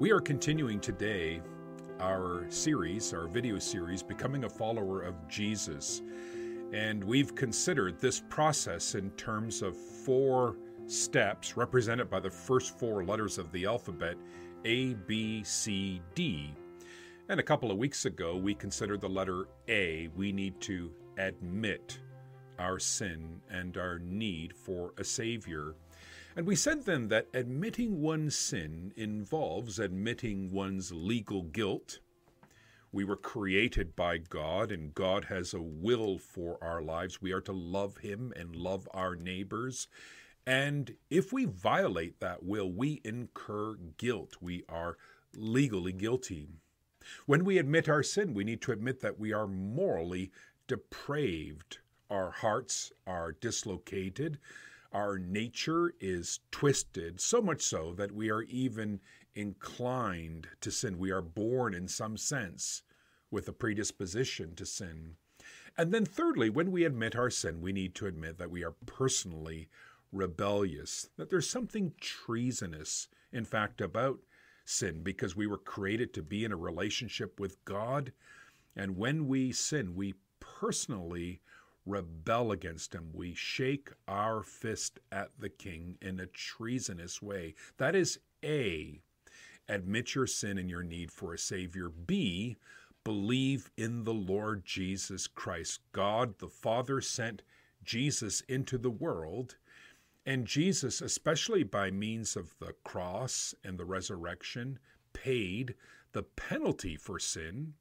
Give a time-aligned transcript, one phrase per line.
[0.00, 1.42] We are continuing today
[1.98, 6.02] our series, our video series, Becoming a Follower of Jesus.
[6.72, 10.54] And we've considered this process in terms of four
[10.86, 14.16] steps represented by the first four letters of the alphabet
[14.64, 16.54] A, B, C, D.
[17.28, 20.10] And a couple of weeks ago, we considered the letter A.
[20.14, 21.98] We need to admit
[22.60, 25.74] our sin and our need for a Savior.
[26.36, 31.98] And we said then that admitting one's sin involves admitting one's legal guilt.
[32.92, 37.20] We were created by God, and God has a will for our lives.
[37.20, 39.88] We are to love Him and love our neighbors.
[40.46, 44.36] And if we violate that will, we incur guilt.
[44.40, 44.96] We are
[45.34, 46.48] legally guilty.
[47.26, 50.30] When we admit our sin, we need to admit that we are morally
[50.66, 51.78] depraved.
[52.08, 54.38] Our hearts are dislocated.
[54.92, 59.00] Our nature is twisted, so much so that we are even
[59.34, 60.98] inclined to sin.
[60.98, 62.82] We are born, in some sense,
[63.30, 65.16] with a predisposition to sin.
[65.76, 68.74] And then, thirdly, when we admit our sin, we need to admit that we are
[68.86, 69.68] personally
[70.10, 74.18] rebellious, that there's something treasonous, in fact, about
[74.64, 78.12] sin, because we were created to be in a relationship with God.
[78.74, 81.40] And when we sin, we personally
[81.88, 83.10] rebel against him.
[83.12, 87.54] We shake our fist at the king in a treasonous way.
[87.78, 89.00] That is A.
[89.68, 91.88] Admit your sin and your need for a Savior.
[91.88, 92.56] B.
[93.04, 95.80] Believe in the Lord Jesus Christ.
[95.92, 97.42] God the Father sent
[97.82, 99.56] Jesus into the world,
[100.26, 104.78] and Jesus, especially by means of the cross and the resurrection,
[105.14, 105.74] paid
[106.12, 107.74] the penalty for sin,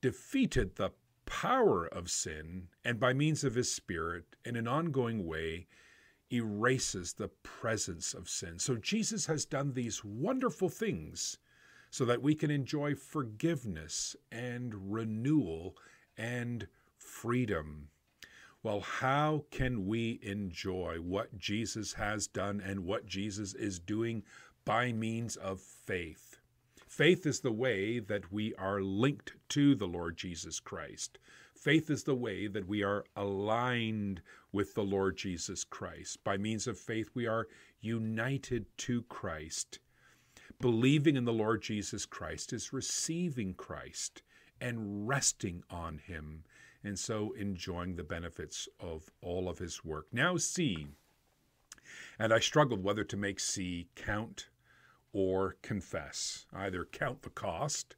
[0.00, 0.90] defeated the
[1.32, 5.66] power of sin, and by means of his Spirit, in an ongoing way,
[6.30, 8.58] erases the presence of sin.
[8.58, 11.38] So Jesus has done these wonderful things
[11.90, 15.74] so that we can enjoy forgiveness and renewal
[16.18, 17.88] and freedom.
[18.62, 24.22] Well, how can we enjoy what Jesus has done and what Jesus is doing
[24.66, 26.31] by means of faith?
[26.92, 31.16] Faith is the way that we are linked to the Lord Jesus Christ.
[31.54, 34.20] Faith is the way that we are aligned
[34.52, 36.22] with the Lord Jesus Christ.
[36.22, 37.48] By means of faith, we are
[37.80, 39.78] united to Christ.
[40.60, 44.20] Believing in the Lord Jesus Christ is receiving Christ
[44.60, 46.44] and resting on Him,
[46.84, 50.08] and so enjoying the benefits of all of His work.
[50.12, 50.88] Now, C.
[52.18, 54.48] And I struggled whether to make C count
[55.12, 56.46] or confess.
[56.52, 57.94] Either count the cost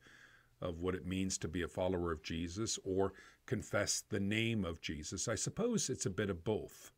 [0.60, 3.12] of what it means to be a follower of Jesus or
[3.46, 5.28] confess the name of Jesus.
[5.28, 6.90] I suppose it's a bit of both.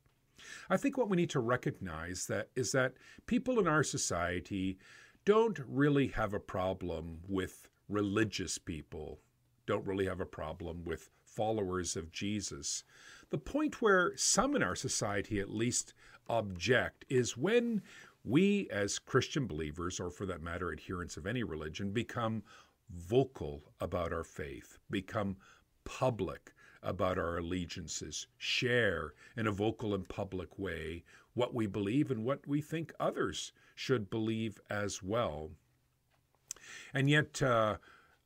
[0.70, 2.94] I think what we need to recognize that is that
[3.26, 4.78] people in our society
[5.24, 9.18] don't really have a problem with religious people,
[9.66, 12.84] don't really have a problem with followers of Jesus.
[13.30, 15.92] The point where some in our society at least
[16.28, 17.82] object is when
[18.26, 22.42] we, as Christian believers, or for that matter, adherents of any religion, become
[22.90, 25.36] vocal about our faith, become
[25.84, 31.04] public about our allegiances, share in a vocal and public way
[31.34, 35.50] what we believe and what we think others should believe as well.
[36.94, 37.76] And yet, uh,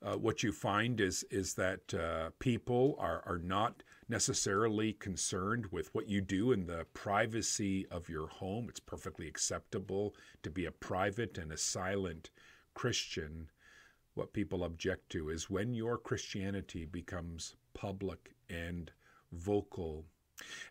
[0.02, 5.94] uh, what you find is is that uh, people are are not necessarily concerned with
[5.94, 8.66] what you do in the privacy of your home.
[8.68, 12.30] It's perfectly acceptable to be a private and a silent
[12.74, 13.50] Christian.
[14.14, 18.90] What people object to is when your Christianity becomes public and
[19.30, 20.04] vocal.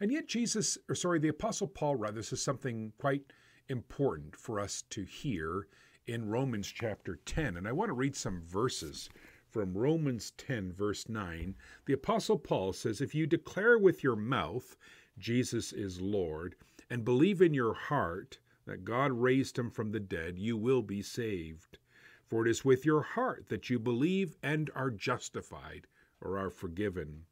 [0.02, 3.32] And yet, Jesus, or sorry, the Apostle Paul rather says something quite
[3.70, 5.68] important for us to hear
[6.08, 7.56] in Romans chapter 10.
[7.56, 9.10] And I want to read some verses
[9.50, 11.56] from Romans 10, verse 9,
[11.86, 14.78] the Apostle Paul says, If you declare with your mouth
[15.18, 16.56] Jesus is Lord,
[16.90, 21.02] and believe in your heart that God raised him from the dead, you will be
[21.02, 21.80] saved.
[22.28, 25.88] For it is with your heart that you believe and are justified,
[26.22, 27.26] or are forgiven.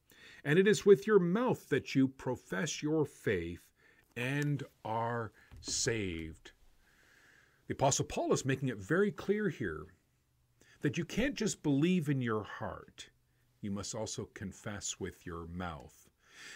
[0.43, 3.69] And it is with your mouth that you profess your faith
[4.15, 5.31] and are
[5.61, 6.51] saved.
[7.67, 9.85] The Apostle Paul is making it very clear here
[10.87, 13.09] that you can't just believe in your heart,
[13.59, 16.07] you must also confess with your mouth.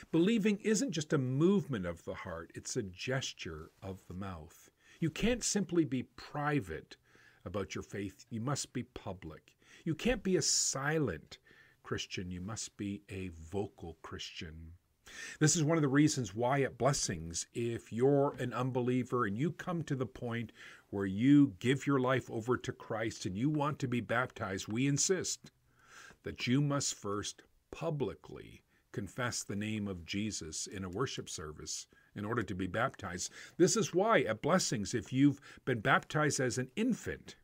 [0.09, 4.69] Believing isn't just a movement of the heart, it's a gesture of the mouth.
[5.01, 6.95] You can't simply be private
[7.43, 9.57] about your faith, you must be public.
[9.83, 11.37] You can't be a silent
[11.83, 14.71] Christian, you must be a vocal Christian.
[15.39, 19.51] This is one of the reasons why at Blessings, if you're an unbeliever and you
[19.51, 20.51] come to the point
[20.89, 24.87] where you give your life over to Christ and you want to be baptized, we
[24.87, 25.51] insist
[26.23, 28.61] that you must first publicly
[28.91, 33.31] confess the name of Jesus in a worship service in order to be baptized.
[33.57, 37.35] This is why at Blessings, if you've been baptized as an infant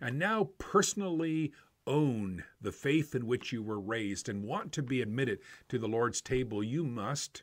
[0.00, 1.52] and now personally
[1.86, 5.88] own the faith in which you were raised and want to be admitted to the
[5.88, 7.42] Lord's table, you must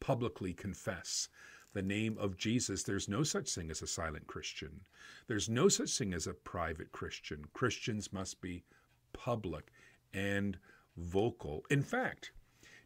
[0.00, 1.28] publicly confess
[1.72, 2.82] the name of Jesus.
[2.82, 4.80] There's no such thing as a silent Christian.
[5.26, 7.44] There's no such thing as a private Christian.
[7.52, 8.64] Christians must be
[9.12, 9.72] public
[10.12, 10.58] and
[10.96, 11.64] vocal.
[11.70, 12.32] In fact,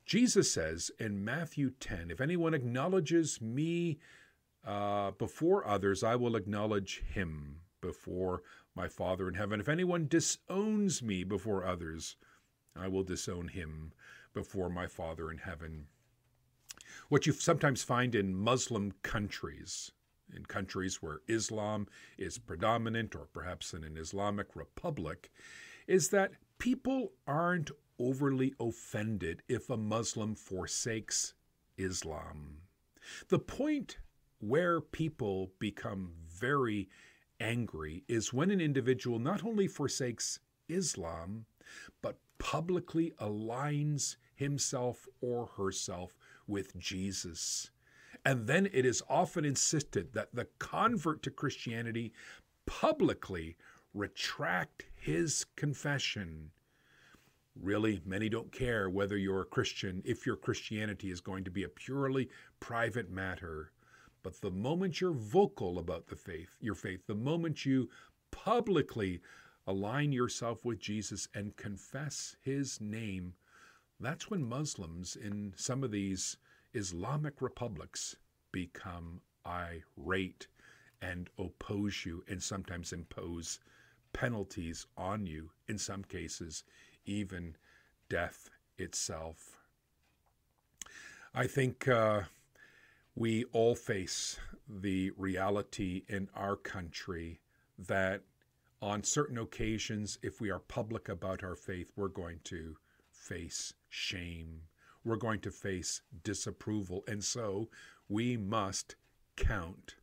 [0.06, 3.98] Jesus says in Matthew 10 if anyone acknowledges me
[4.66, 8.42] uh, before others, I will acknowledge him before
[8.74, 9.60] my Father in heaven.
[9.60, 12.16] If anyone disowns me before others,
[12.76, 13.92] I will disown him
[14.32, 15.86] before my Father in heaven.
[17.08, 19.90] What you sometimes find in Muslim countries,
[20.34, 21.86] in countries where Islam
[22.16, 25.30] is predominant, or perhaps in an Islamic republic,
[25.86, 31.34] is that people aren't overly offended if a Muslim forsakes
[31.76, 32.58] Islam.
[33.28, 33.98] The point
[34.40, 36.88] where people become very
[37.40, 41.46] angry is when an individual not only forsakes Islam,
[42.02, 47.70] but publicly aligns himself or herself with Jesus.
[48.24, 52.12] And then it is often insisted that the convert to Christianity
[52.66, 53.56] publicly
[53.94, 56.50] retract his confession
[57.60, 61.64] Really, many don't care whether you're a Christian, if your Christianity is going to be
[61.64, 62.28] a purely
[62.60, 63.72] private matter.
[64.22, 67.88] But the moment you're vocal about the faith, your faith, the moment you
[68.30, 69.20] publicly
[69.66, 73.34] align yourself with Jesus and confess his name,
[74.00, 76.36] that's when Muslims in some of these
[76.74, 78.16] Islamic republics
[78.52, 80.46] become irate
[81.00, 83.60] and oppose you and sometimes impose
[84.12, 86.64] penalties on you, in some cases,
[87.04, 87.56] even
[88.08, 89.58] death itself.
[91.34, 92.22] I think uh,
[93.18, 94.38] we all face
[94.68, 97.40] the reality in our country
[97.76, 98.22] that
[98.80, 102.76] on certain occasions, if we are public about our faith, we're going to
[103.10, 104.60] face shame.
[105.04, 107.02] We're going to face disapproval.
[107.08, 107.68] And so
[108.08, 108.94] we must
[109.34, 109.96] count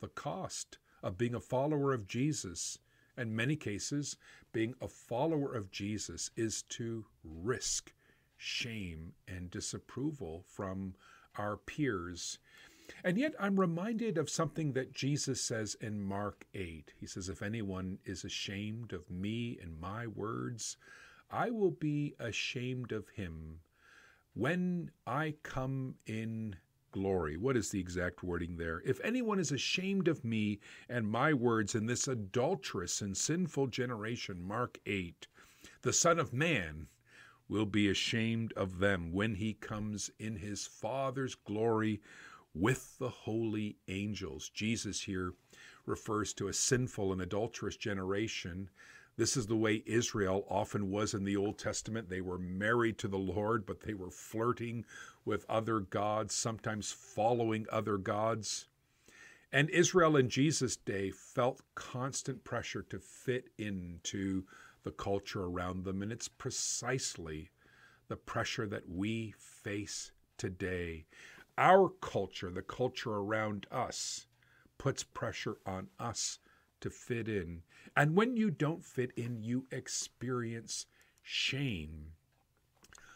[0.00, 2.78] the cost of being a follower of Jesus
[3.18, 4.18] in many cases,
[4.52, 7.92] being a follower of Jesus is to risk
[8.36, 10.94] shame and disapproval from
[11.38, 12.38] our peers.
[13.02, 16.92] And yet, I'm reminded of something that Jesus says in Mark 8.
[16.98, 20.76] He says, If anyone is ashamed of me and my words,
[21.30, 23.60] I will be ashamed of him
[24.34, 26.56] when I come in
[26.92, 27.36] glory.
[27.36, 28.80] What is the exact wording there?
[28.84, 34.42] If anyone is ashamed of me and my words in this adulterous and sinful generation,
[34.42, 35.26] Mark 8,
[35.82, 36.88] the Son of Man
[37.48, 42.00] will be ashamed of them when he comes in his Father's glory
[42.54, 44.48] with the holy angels.
[44.48, 45.34] Jesus here
[45.84, 48.68] refers to a sinful and adulterous generation
[49.16, 52.10] this is the way Israel often was in the Old Testament.
[52.10, 54.84] They were married to the Lord, but they were flirting
[55.24, 58.66] with other gods, sometimes following other gods.
[59.50, 64.44] And Israel in Jesus' day felt constant pressure to fit into
[64.86, 66.00] the culture around them.
[66.00, 67.50] And it's precisely
[68.06, 71.06] the pressure that we face today.
[71.58, 74.26] Our culture, the culture around us,
[74.78, 76.38] puts pressure on us
[76.80, 77.62] to fit in.
[77.96, 80.86] And when you don't fit in, you experience
[81.20, 82.12] shame.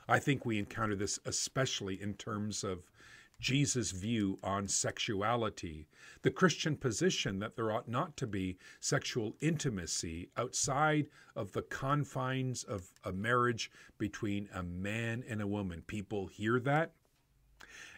[0.08, 2.90] I think we encounter this especially in terms of
[3.40, 5.86] Jesus' view on sexuality,
[6.22, 12.62] the Christian position that there ought not to be sexual intimacy outside of the confines
[12.62, 15.82] of a marriage between a man and a woman.
[15.86, 16.92] People hear that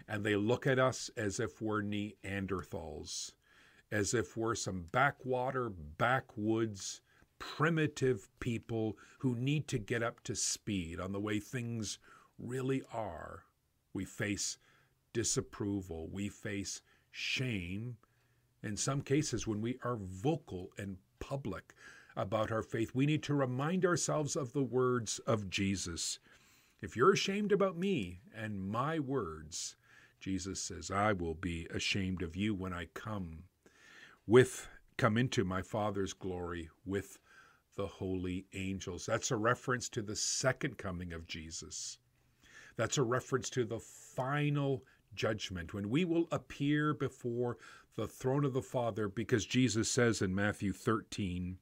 [0.08, 3.32] and they look at us as if we're Neanderthals
[3.92, 7.02] as if we're some backwater, backwoods,
[7.38, 11.98] primitive people who need to get up to speed on the way things
[12.38, 13.44] really are.
[13.92, 14.56] We face
[15.12, 17.96] disapproval, we face shame.
[18.62, 21.74] In some cases, when we are vocal and public
[22.16, 26.18] about our faith, we need to remind ourselves of the words of Jesus.
[26.80, 29.76] If you're ashamed about me and my words,
[30.20, 33.44] Jesus says, I will be ashamed of you when I come
[34.26, 37.18] with come into my Father's glory with
[37.76, 39.06] the holy angels.
[39.06, 41.98] That's a reference to the second coming of Jesus.
[42.76, 47.58] That's a reference to the final judgment when we will appear before
[47.96, 51.58] the throne of the Father, because Jesus says in Matthew 13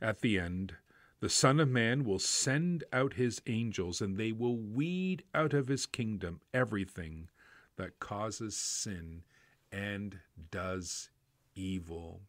[0.00, 0.76] at the end,
[1.20, 5.68] the Son of Man will send out his angels, and they will weed out of
[5.68, 7.28] his kingdom everything
[7.76, 9.22] that causes sin
[9.70, 10.20] and
[10.50, 11.10] does
[11.54, 12.22] evil.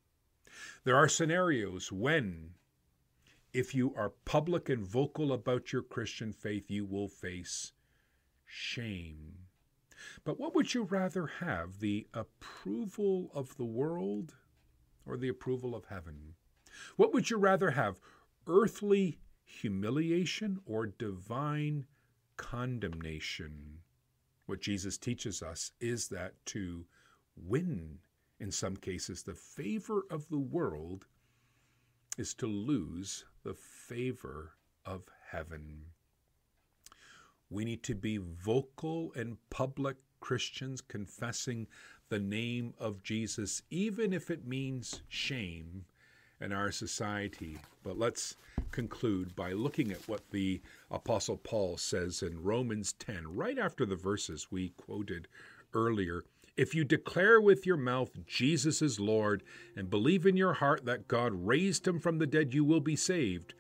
[0.84, 2.56] There are scenarios when,
[3.54, 7.72] if you are public and vocal about your Christian faith, you will face
[8.46, 9.48] shame.
[10.24, 14.36] But what would you rather have, the approval of the world
[15.06, 16.36] or the approval of heaven?
[16.96, 18.00] What would you rather have,
[18.48, 21.86] earthly humiliation or divine
[22.38, 23.80] condemnation?
[24.46, 26.86] What Jesus teaches us is that to
[27.36, 28.00] win,
[28.40, 31.08] in some cases, the favor of the world
[32.18, 34.54] is to lose the favor
[34.86, 35.86] of heaven.
[37.52, 41.68] We need to be vocal and public Christians confessing
[42.08, 45.84] the name of Jesus, even if it means shame
[46.40, 47.58] in our society.
[47.84, 48.38] But let's
[48.72, 53.96] conclude by looking at what the Apostle Paul says in Romans 10, right after the
[53.98, 55.28] verses we quoted
[55.74, 56.24] earlier.
[56.58, 59.44] If you declare with your mouth Jesus is Lord
[59.76, 62.96] and believe in your heart that God raised him from the dead, you will be
[62.96, 63.54] saved.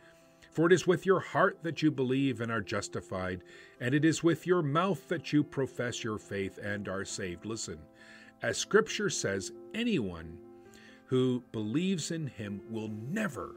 [0.51, 3.41] For it is with your heart that you believe and are justified,
[3.79, 7.46] and it is with your mouth that you profess your faith and are saved.
[7.46, 7.79] Listen,
[8.41, 10.38] as Scripture says, anyone
[11.05, 13.55] who believes in him will never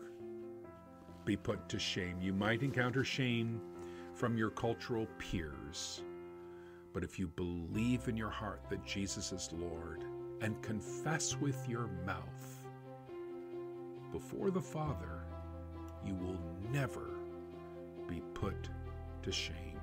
[1.25, 2.21] be put to shame.
[2.21, 3.61] You might encounter shame
[4.15, 6.03] from your cultural peers,
[6.93, 10.05] but if you believe in your heart that Jesus is Lord
[10.43, 12.63] and confess with your mouth
[14.13, 15.24] before the Father,
[16.06, 16.38] you will
[16.73, 17.11] never
[18.08, 18.68] be put
[19.23, 19.74] to shame.